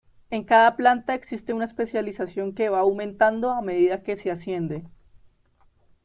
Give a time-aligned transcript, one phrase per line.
[0.31, 4.83] En cada planta existe una especialización que va aumentando a medida que se asciende.